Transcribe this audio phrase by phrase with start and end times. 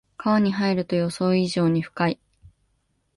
[0.17, 2.19] 川に入ると予想以上に深い